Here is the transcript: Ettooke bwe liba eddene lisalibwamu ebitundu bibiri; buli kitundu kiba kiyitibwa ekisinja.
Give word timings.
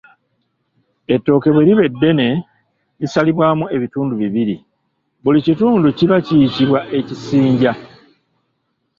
Ettooke 1.13 1.49
bwe 1.53 1.65
liba 1.67 1.83
eddene 1.89 2.27
lisalibwamu 2.99 3.65
ebitundu 3.75 4.13
bibiri; 4.21 4.55
buli 5.23 5.39
kitundu 5.47 5.87
kiba 5.97 6.17
kiyitibwa 6.25 6.79
ekisinja. 6.97 7.71